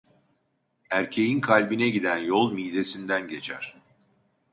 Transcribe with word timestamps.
Erkeğin 0.89 1.41
kalbine 1.41 1.89
giden 1.89 2.17
yol 2.17 2.51
midesinden 2.53 3.27
geçer. 3.27 3.75